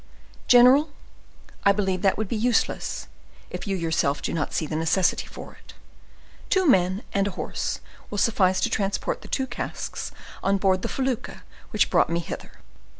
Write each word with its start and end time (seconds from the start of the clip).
"General, 0.47 0.89
I 1.63 1.71
believe 1.73 2.01
that 2.01 2.17
would 2.17 2.27
be 2.27 2.35
useless, 2.35 3.07
if 3.51 3.67
you 3.67 3.75
yourself 3.77 4.19
do 4.19 4.33
not 4.33 4.51
see 4.51 4.65
the 4.65 4.75
necessity 4.75 5.27
for 5.27 5.53
it. 5.53 5.75
Two 6.49 6.67
men 6.67 7.03
and 7.13 7.27
a 7.27 7.37
horse 7.37 7.81
will 8.09 8.17
suffice 8.17 8.59
to 8.61 8.69
transport 8.71 9.21
the 9.21 9.27
two 9.27 9.45
casks 9.45 10.09
on 10.41 10.57
board 10.57 10.81
the 10.81 10.89
felucca 10.89 11.43
which 11.69 11.91
brought 11.91 12.09
me 12.09 12.19
hither." 12.19 12.53